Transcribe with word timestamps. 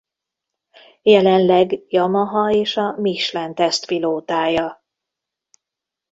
Jelenleg 1.01 1.79
Yamaha 1.89 2.49
és 2.49 2.77
a 2.77 2.91
Michelin 2.97 3.53
tesztpilótája. 3.55 4.83